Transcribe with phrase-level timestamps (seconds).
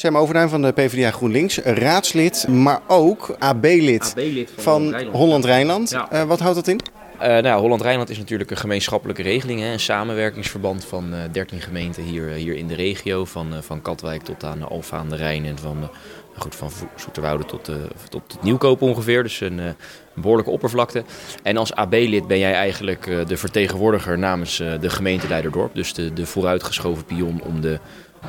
[0.00, 4.14] Sam Overduin van de PvdA GroenLinks, raadslid, maar ook AB-lid
[4.56, 5.90] van Holland-Rijnland.
[5.90, 6.10] Ja.
[6.10, 6.80] Eh, wat houdt dat in?
[7.18, 12.02] Eh, nou, Holland-Rijnland is natuurlijk een gemeenschappelijke regeling, hè, een samenwerkingsverband van eh 13 gemeenten
[12.02, 15.44] hier, hier in de regio, van, eh, van Katwijk tot aan Alfa aan de Rijn
[15.44, 15.88] en van, eh,
[16.40, 17.74] goed, van Zoeterwoude tot, eh,
[18.08, 21.04] tot het Nieuwkoop ongeveer, dus een, eh, een behoorlijke oppervlakte.
[21.42, 25.94] En als AB-lid ben jij eigenlijk eh, de vertegenwoordiger namens eh, de gemeente Leiderdorp, dus
[25.94, 27.78] de, de vooruitgeschoven pion om de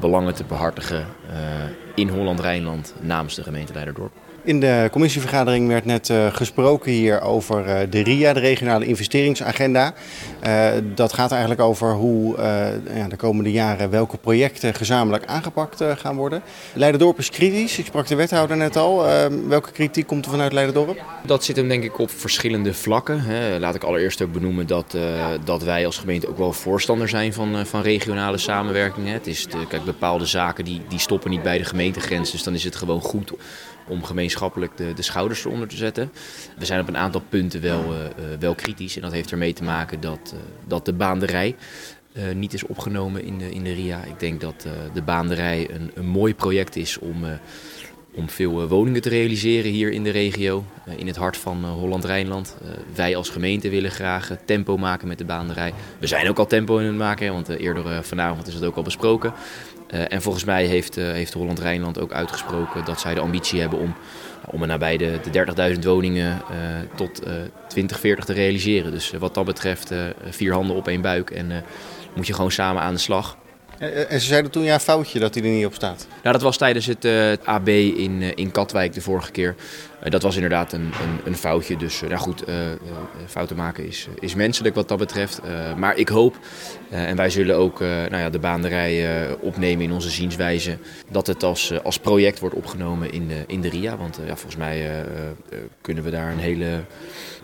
[0.00, 4.12] belangen te behartigen eh, in Holland-Rijnland namens de gemeente Leiderdorp.
[4.44, 9.94] In de commissievergadering werd net eh, gesproken hier over eh, de RIA, de regionale investeringsagenda.
[10.40, 15.84] Eh, dat gaat eigenlijk over hoe eh, ja, de komende jaren welke projecten gezamenlijk aangepakt
[15.96, 16.42] gaan worden.
[16.72, 19.04] Leiderdorp is kritisch, ik sprak de wethouder net al.
[19.48, 21.02] Welke kritiek komt er vanuit Leiderdorp?
[21.26, 23.20] Dat zit hem denk ik op verschillende vlakken.
[23.20, 23.58] Hè.
[23.58, 27.32] Laat ik allereerst ook benoemen dat, eh, dat wij als gemeente ook wel voorstander zijn
[27.32, 29.06] van, eh, van regionale samenwerking.
[29.06, 29.12] Hè.
[29.12, 32.30] Het is de, kijk, bepaalde zaken die, die stoppen niet bij de gemeentegrens.
[32.30, 33.32] Dus dan is het gewoon goed
[33.88, 36.12] om gemeenschappelijk de, de schouders eronder te zetten.
[36.58, 38.96] We zijn op een aantal punten wel, eh, eh, wel kritisch.
[38.96, 41.56] En dat heeft ermee te maken dat, eh, dat de baanderij
[42.34, 44.04] niet is opgenomen in de, in de RIA.
[44.04, 47.24] Ik denk dat de baanderij een, een mooi project is om,
[48.14, 51.64] om veel eh, woningen te realiseren hier in de regio, eh, in het hart van
[51.64, 52.56] eh, Holland-Rijnland.
[52.94, 55.72] Wij als gemeente willen graag tempo maken met de baanderij.
[55.98, 58.82] We zijn ook al tempo in het maken, want eerder vanavond is het ook al
[58.82, 59.32] besproken.
[59.88, 63.94] En volgens mij heeft, Holland-Rijnland ook uitgesproken dat zij de ambitie hebben om,
[64.50, 66.42] om er nabij de, de 30.000 woningen
[66.94, 67.32] tot eh
[67.68, 68.90] 2040 te realiseren.
[68.90, 69.94] Dus wat dat betreft
[70.30, 71.64] vier handen op één buik en
[72.14, 73.36] moet je gewoon samen aan de slag.
[73.78, 76.06] Eh, En ze zeiden toen ja, foutje dat hij er niet op staat.
[76.22, 79.54] Nou, dat was tijdens het, eh, AB in, eh, in Katwijk de vorige keer.
[80.04, 81.76] Dat was inderdaad een, een, een foutje.
[81.76, 82.44] Dus nou goed,
[83.26, 85.40] fouten maken is, is menselijk wat dat betreft.
[85.76, 86.36] Maar ik hoop,
[86.90, 90.78] en wij zullen ook nou ja, de baanderij opnemen in onze zienswijze,
[91.10, 93.96] dat het als, als project wordt opgenomen in de, in de RIA.
[93.96, 95.04] Want ja, volgens mij
[95.80, 96.84] kunnen we daar een hele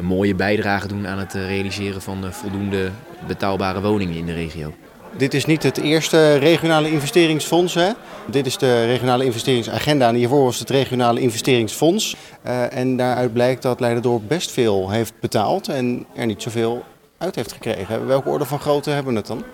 [0.00, 2.90] mooie bijdrage doen aan het realiseren van voldoende
[3.26, 4.74] betaalbare woningen in de regio.
[5.16, 7.74] Dit is niet het eerste regionale investeringsfonds.
[7.74, 7.90] Hè?
[8.26, 12.16] Dit is de regionale investeringsagenda en hiervoor was het regionale investeringsfonds.
[12.42, 16.84] Eh, en daaruit blijkt dat Leiderdorp best veel heeft betaald en er niet zoveel
[17.18, 18.06] uit heeft gekregen.
[18.06, 19.44] Welke orde van grootte hebben we het dan?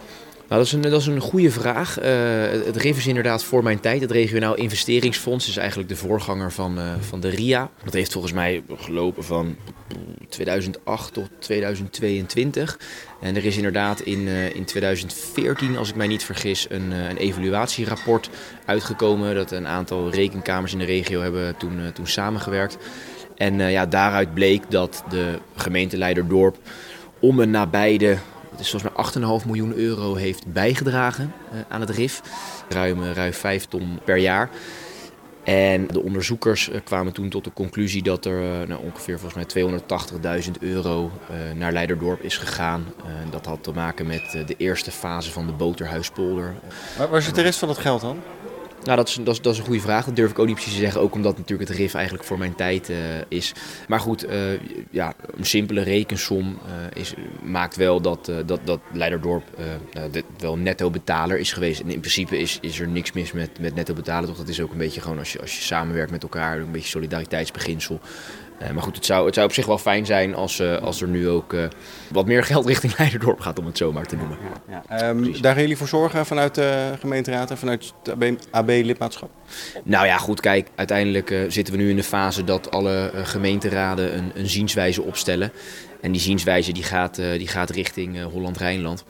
[0.53, 1.99] Nou, dat is een, dat is een goede vraag.
[1.99, 2.13] Eh,
[2.65, 4.01] het RIF is inderdaad voor mijn tijd.
[4.01, 7.71] Het Regionaal Investeringsfonds is eigenlijk de voorganger van, eh, van de RIA.
[7.85, 9.57] Dat heeft volgens mij gelopen van
[10.29, 12.79] 2008 tot 2022.
[13.21, 17.17] En er is inderdaad in, eh, in 2014, als ik mij niet vergis, een, een
[17.17, 18.31] evaluatierapport
[18.65, 19.35] uitgekomen.
[19.35, 22.79] Dat een aantal rekenkamers in de regio hebben toen, toen samengewerkt.
[23.37, 26.57] En ja, daaruit bleek dat de gemeente Leiderdorp
[27.19, 28.17] om en nabij de
[28.53, 32.23] het is volgens mij 8,5 miljoen euro heeft bijgedragen eh, aan het RIF.
[32.69, 34.51] Ruim, eh, ruim 5 ton per jaar.
[35.43, 39.81] En de onderzoekers eh, kwamen toen tot de conclusie dat er nou, ongeveer volgens mij
[40.45, 41.11] 280.000 euro
[41.55, 42.85] naar Leiderdorp is gegaan.
[43.31, 46.55] Dat had te maken met de eerste fase van de Boterhuispolder.
[46.99, 48.23] Waar, waar zit de rest van het geld dan?
[48.85, 50.05] Nou, dat is, dat, is, dat is een goede vraag.
[50.05, 51.01] Dat durf ik ook niet precies te zeggen.
[51.01, 52.97] Ook omdat natuurlijk het RIF eigenlijk voor mijn tijd eh,
[53.29, 53.53] is.
[53.89, 54.39] Maar goed, eh,
[54.91, 59.45] ja, een simpele rekensom eh, is, maakt wel dat, dat, dat Leiderdorp
[59.93, 61.81] nou, wel netto betaler is geweest.
[61.81, 64.29] En in principe is, is er niks mis met, met netto betalen.
[64.29, 64.39] Toch?
[64.39, 66.59] Dat is ook een beetje gewoon als je, als je samenwerkt met elkaar.
[66.59, 68.01] Een beetje solidariteitsbeginsel.
[68.63, 71.03] Eh, maar goed, het zou, het zou op zich wel fijn zijn als, eh, als
[71.03, 71.65] er nu ook eh,
[72.09, 74.39] wat meer geld richting Leiderdorp gaat, om het zo maar te noemen.
[74.89, 79.31] Ehm, daar gaan jullie voor zorgen vanuit de gemeenteraad en vanuit het AB-lidmaatschap?
[79.85, 84.17] Nou ja, goed, kijk, uiteindelijk eh, zitten we nu in de fase dat alle gemeenteraden
[84.17, 85.53] een, een zienswijze opstellen.
[86.03, 89.05] En die zienswijze die gaat, eh, die gaat richting eh, Holland-Rijnland.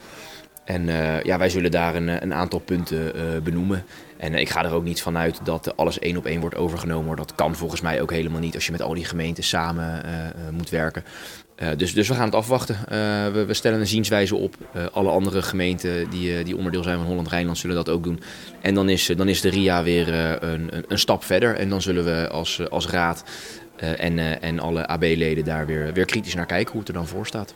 [0.65, 3.85] En eh, ja, wij zullen daar een, eh, een aantal punten eh, benoemen.
[4.17, 7.17] En ik ga er ook niet vanuit dat alles één op één wordt overgenomen.
[7.17, 10.03] Dat kan volgens mij ook helemaal niet als je met al die gemeenten samen
[10.53, 11.05] moet werken.
[11.77, 12.77] Dus, dus we gaan het afwachten.
[13.33, 14.55] We, we stellen een zienswijze op.
[14.93, 18.23] Alle andere gemeenten die, die onderdeel zijn van Holland-Rijnland zullen dat ook doen.
[18.61, 20.13] En dan is, dan is de RIA weer
[20.43, 21.55] een, een, stap verder.
[21.57, 23.25] En dan zullen we als, als raad
[23.77, 27.27] en, en alle AB-leden daar weer, weer kritisch naar kijken hoe het er dan voor
[27.27, 27.55] staat.